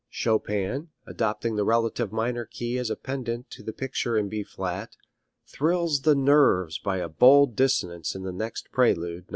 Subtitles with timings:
[0.09, 4.97] Chopin, adopting the relative minor key as a pendant to the picture in B flat,
[5.45, 9.29] thrills the nerves by a bold dissonance in the next prelude, No.